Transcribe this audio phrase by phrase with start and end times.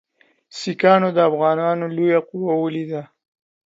[0.59, 3.01] سیکهانو د افغانانو لویه قوه ولیده.